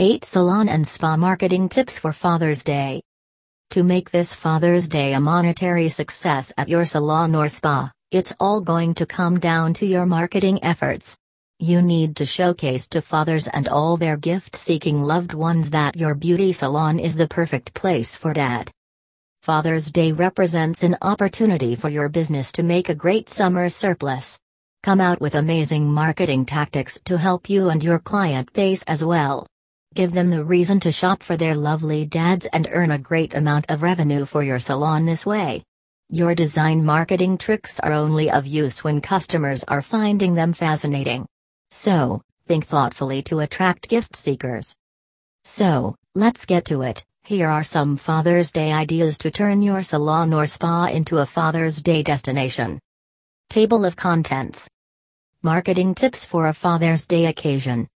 [0.00, 3.02] 8 Salon and Spa Marketing Tips for Father's Day.
[3.70, 8.60] To make this Father's Day a monetary success at your salon or spa, it's all
[8.60, 11.16] going to come down to your marketing efforts.
[11.58, 16.14] You need to showcase to fathers and all their gift seeking loved ones that your
[16.14, 18.70] beauty salon is the perfect place for dad.
[19.42, 24.38] Father's Day represents an opportunity for your business to make a great summer surplus.
[24.84, 29.44] Come out with amazing marketing tactics to help you and your client base as well.
[29.98, 33.66] Give them the reason to shop for their lovely dads and earn a great amount
[33.68, 35.64] of revenue for your salon this way.
[36.08, 41.26] Your design marketing tricks are only of use when customers are finding them fascinating.
[41.72, 44.76] So, think thoughtfully to attract gift seekers.
[45.42, 47.04] So, let's get to it.
[47.24, 51.82] Here are some Father's Day ideas to turn your salon or spa into a Father's
[51.82, 52.78] Day destination.
[53.50, 54.68] Table of Contents
[55.42, 57.88] Marketing tips for a Father's Day occasion.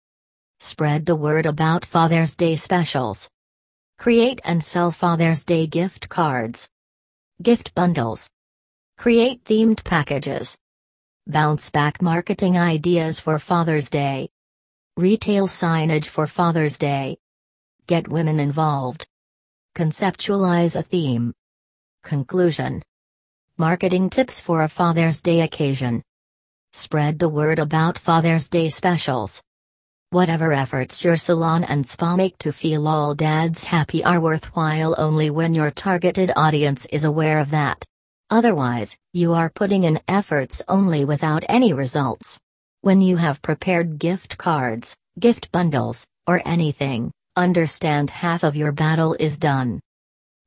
[0.63, 3.31] Spread the word about Father's Day specials.
[3.99, 6.69] Create and sell Father's Day gift cards.
[7.43, 8.30] Gift bundles.
[8.99, 10.59] Create themed packages.
[11.27, 14.29] Bounce back marketing ideas for Father's Day.
[14.99, 17.17] Retail signage for Father's Day.
[17.87, 19.07] Get women involved.
[19.74, 21.33] Conceptualize a theme.
[22.05, 22.83] Conclusion
[23.57, 26.02] Marketing tips for a Father's Day occasion.
[26.74, 29.41] Spread the word about Father's Day specials.
[30.13, 35.30] Whatever efforts your salon and spa make to feel all dads happy are worthwhile only
[35.30, 37.85] when your targeted audience is aware of that.
[38.29, 42.41] Otherwise, you are putting in efforts only without any results.
[42.80, 49.15] When you have prepared gift cards, gift bundles, or anything, understand half of your battle
[49.21, 49.79] is done.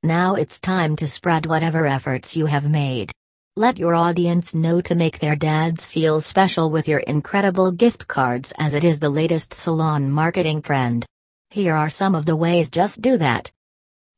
[0.03, 3.13] Now it's time to spread whatever efforts you have made.
[3.55, 8.51] Let your audience know to make their dads feel special with your incredible gift cards
[8.57, 11.05] as it is the latest salon marketing trend.
[11.51, 13.51] Here are some of the ways just do that.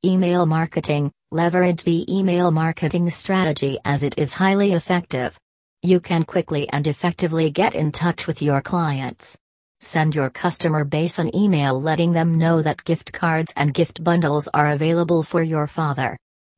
[0.06, 5.38] Email marketing leverage the email marketing strategy as it is highly effective.
[5.84, 9.38] You can quickly and effectively get in touch with your clients.
[9.82, 14.48] Send your customer base an email letting them know that gift cards and gift bundles
[14.54, 16.16] are available for your father.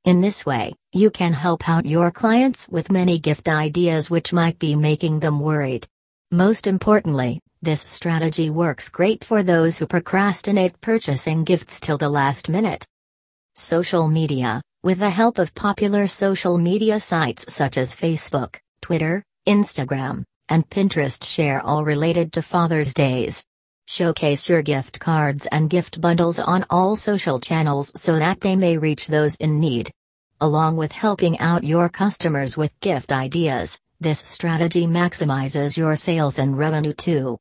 [0.07, 4.57] In this way, you can help out your clients with many gift ideas which might
[4.57, 5.85] be making them worried.
[6.31, 12.47] Most importantly, this strategy works great for those who procrastinate purchasing gifts till the last
[12.47, 12.87] minute.
[13.53, 20.23] Social media With the help of popular social media sites such as Facebook, Twitter, Instagram,
[20.47, 23.43] and Pinterest share all related to Father's Days.
[23.89, 28.77] Showcase your gift cards and gift bundles on all social channels so that they may
[28.77, 29.91] reach those in need.
[30.39, 36.55] Along with helping out your customers with gift ideas, this strategy maximizes your sales and
[36.55, 37.39] revenue too.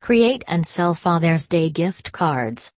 [0.00, 2.72] Create and sell Father's Day gift cards.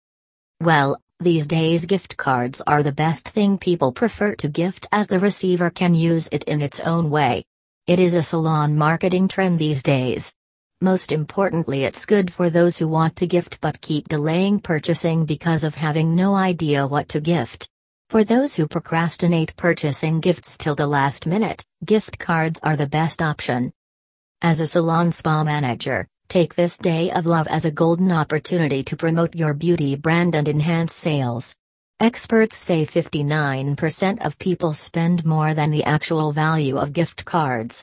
[0.62, 5.20] Well, these days gift cards are the best thing people prefer to gift as the
[5.20, 7.44] receiver can use it in its own way.
[7.86, 10.32] It is a salon marketing trend these days.
[10.80, 15.62] Most importantly, it's good for those who want to gift but keep delaying purchasing because
[15.62, 17.68] of having no idea what to gift.
[18.12, 23.22] For those who procrastinate purchasing gifts till the last minute, gift cards are the best
[23.22, 23.72] option.
[24.42, 28.98] As a salon spa manager, take this day of love as a golden opportunity to
[28.98, 31.56] promote your beauty brand and enhance sales.
[32.00, 37.82] Experts say 59% of people spend more than the actual value of gift cards.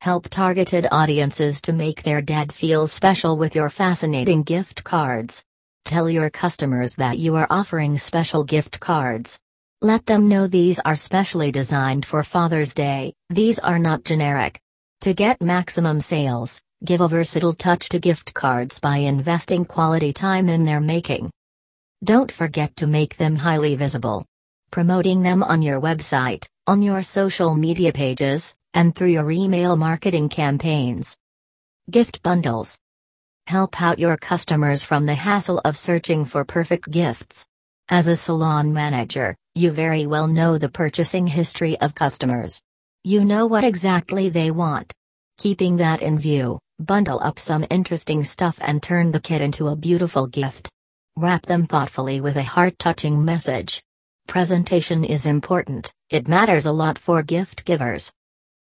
[0.00, 5.44] Help targeted audiences to make their dad feel special with your fascinating gift cards.
[5.84, 9.38] Tell your customers that you are offering special gift cards.
[9.82, 14.60] Let them know these are specially designed for Father's Day, these are not generic.
[15.00, 20.50] To get maximum sales, give a versatile touch to gift cards by investing quality time
[20.50, 21.30] in their making.
[22.04, 24.26] Don't forget to make them highly visible.
[24.70, 30.28] Promoting them on your website, on your social media pages, and through your email marketing
[30.28, 31.16] campaigns.
[31.90, 32.78] Gift bundles.
[33.46, 37.46] Help out your customers from the hassle of searching for perfect gifts.
[37.88, 42.62] As a salon manager, you very well know the purchasing history of customers.
[43.02, 44.92] You know what exactly they want.
[45.38, 49.76] Keeping that in view, bundle up some interesting stuff and turn the kit into a
[49.76, 50.70] beautiful gift.
[51.16, 53.82] Wrap them thoughtfully with a heart touching message.
[54.28, 58.12] Presentation is important, it matters a lot for gift givers.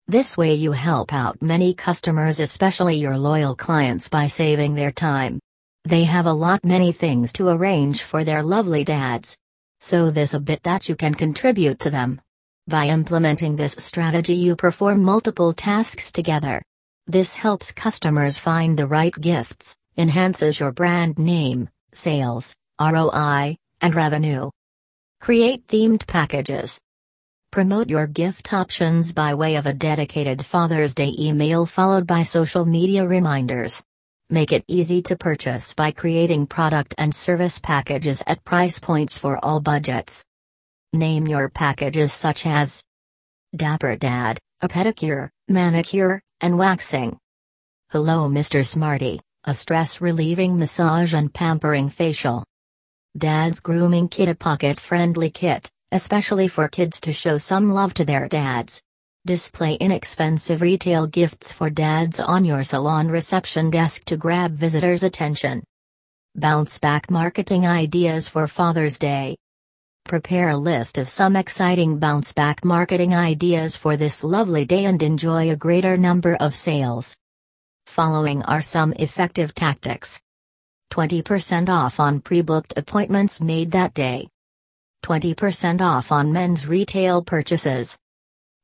[0.09, 5.41] This way, you help out many customers, especially your loyal clients, by saving their time.
[5.85, 9.37] They have a lot many things to arrange for their lovely dads.
[9.81, 12.21] So this a bit that you can contribute to them.
[12.67, 16.63] By implementing this strategy you perform multiple tasks together.
[17.07, 24.51] This helps customers find the right gifts, enhances your brand name, sales, ROI, and revenue.
[25.21, 26.81] Create themed packages.
[27.53, 32.67] Promote your gift options by way of a dedicated Father's Day email followed by social
[32.67, 33.83] media reminders.
[34.29, 39.39] Make it easy to purchase by creating product and service packages at price points for
[39.45, 40.25] all budgets.
[40.93, 42.83] Name your packages such as
[43.55, 47.17] Dapper Dad, a pedicure, manicure, and waxing.
[47.91, 48.67] Hello Mr.
[48.67, 52.43] Smarty, a stress relieving massage and pampering facial.
[53.17, 58.05] Dad's Grooming Kit A pocket friendly kit, especially for kids to show some love to
[58.05, 58.83] their dads.
[59.27, 65.65] Display inexpensive retail gifts for dads on your salon reception desk to grab visitors' attention.
[66.37, 69.37] Bounce back marketing ideas for Father's Day.
[70.05, 75.03] Prepare a list of some exciting bounce back marketing ideas for this lovely day and
[75.03, 77.17] enjoy a greater number of sales.
[77.87, 80.21] Following are some effective tactics
[80.93, 84.29] 20% off on pre booked appointments made that day,
[85.05, 87.99] 20% off on men's retail purchases,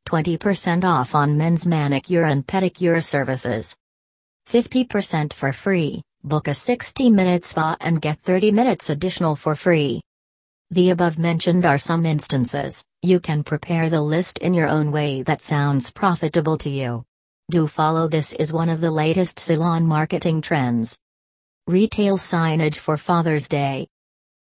[0.09, 3.77] 20% off on men's manicure and pedicure services,
[4.49, 6.03] 50% for free.
[6.25, 10.01] Book a 60 minute spa and get 30 minutes additional for free.
[10.71, 15.23] The above mentioned are some instances, you can prepare the list in your own way
[15.23, 17.03] that sounds profitable to you.
[17.51, 20.99] Do follow this is one of the latest salon marketing trends.
[21.67, 23.89] Retail signage for Father's Day.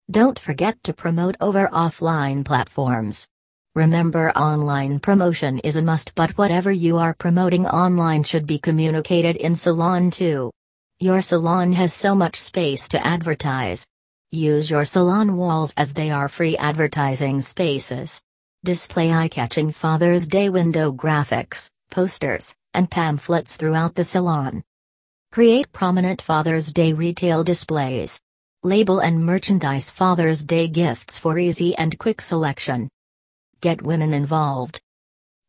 [0.09, 3.27] Don't forget to promote over offline platforms.
[3.75, 9.35] Remember, online promotion is a must, but whatever you are promoting online should be communicated
[9.35, 10.49] in salon too.
[11.01, 13.85] Your salon has so much space to advertise.
[14.31, 18.21] Use your salon walls as they are free advertising spaces.
[18.63, 24.63] Display eye catching Father's Day window graphics, posters, and pamphlets throughout the salon.
[25.33, 28.21] Create prominent Father's Day retail displays.
[28.63, 32.87] Label and merchandise Father's Day gifts for easy and quick selection.
[33.65, 34.79] Get women involved.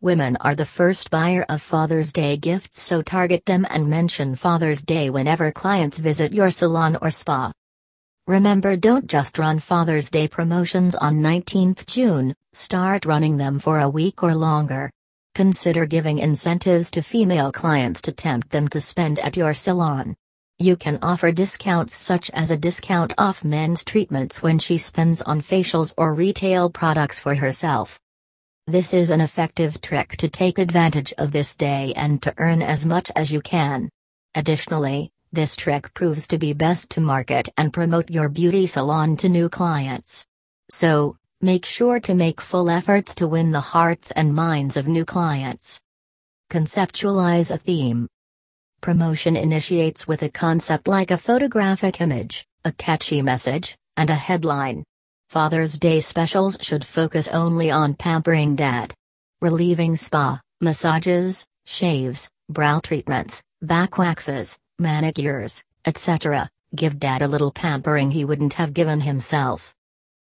[0.00, 4.80] Women are the first buyer of Father's Day gifts, so target them and mention Father's
[4.80, 7.52] Day whenever clients visit your salon or spa.
[8.26, 13.88] Remember don't just run Father's Day promotions on 19th June, start running them for a
[13.90, 14.90] week or longer.
[15.34, 20.16] Consider giving incentives to female clients to tempt them to spend at your salon.
[20.58, 25.42] You can offer discounts such as a discount off men's treatments when she spends on
[25.42, 28.00] facials or retail products for herself.
[28.68, 32.84] This is an effective trick to take advantage of this day and to earn as
[32.84, 33.88] much as you can.
[34.34, 39.28] Additionally, this trick proves to be best to market and promote your beauty salon to
[39.28, 40.26] new clients.
[40.68, 45.04] So, make sure to make full efforts to win the hearts and minds of new
[45.04, 45.80] clients.
[46.50, 48.08] Conceptualize a theme.
[48.80, 54.82] Promotion initiates with a concept like a photographic image, a catchy message, and a headline.
[55.28, 58.94] Father's Day specials should focus only on pampering dad.
[59.40, 68.12] Relieving spa, massages, shaves, brow treatments, back waxes, manicures, etc., give dad a little pampering
[68.12, 69.75] he wouldn't have given himself.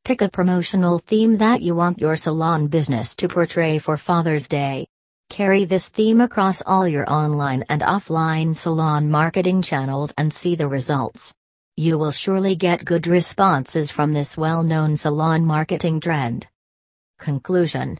[0.07, 4.87] Pick a promotional theme that you want your salon business to portray for Father's Day.
[5.29, 10.67] Carry this theme across all your online and offline salon marketing channels and see the
[10.67, 11.35] results.
[11.81, 16.45] You will surely get good responses from this well known salon marketing trend.
[17.21, 17.99] Conclusion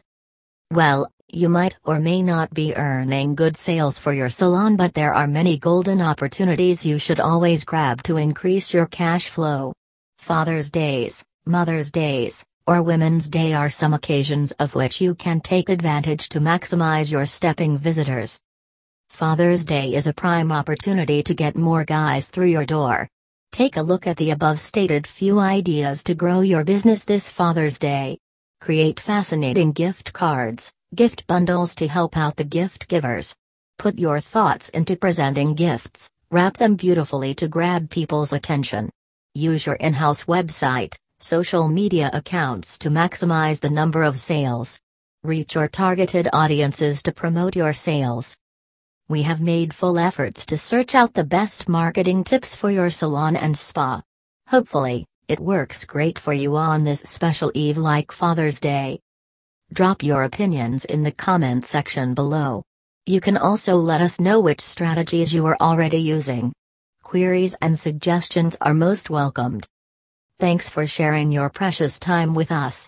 [0.69, 5.13] Well, you might or may not be earning good sales for your salon, but there
[5.13, 9.71] are many golden opportunities you should always grab to increase your cash flow.
[10.17, 15.69] Father's Days, Mother's Days, or Women's Day are some occasions of which you can take
[15.69, 18.41] advantage to maximize your stepping visitors.
[19.07, 23.07] Father's Day is a prime opportunity to get more guys through your door.
[23.51, 27.79] Take a look at the above stated few ideas to grow your business this Father's
[27.79, 28.17] Day.
[28.61, 33.35] Create fascinating gift cards, gift bundles to help out the gift givers.
[33.77, 38.89] Put your thoughts into presenting gifts, wrap them beautifully to grab people's attention.
[39.33, 44.79] Use your in house website, social media accounts to maximize the number of sales.
[45.23, 48.37] Reach your targeted audiences to promote your sales.
[49.09, 53.35] We have made full efforts to search out the best marketing tips for your salon
[53.35, 54.03] and spa.
[54.49, 58.99] Hopefully, it works great for you on this special eve like Father's Day.
[59.73, 62.61] Drop your opinions in the comment section below.
[63.07, 66.53] You can also let us know which strategies you are already using.
[67.01, 69.65] Queries and suggestions are most welcomed.
[70.39, 72.87] Thanks for sharing your precious time with us.